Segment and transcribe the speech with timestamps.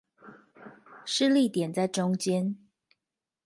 [1.05, 2.57] 施力點在中間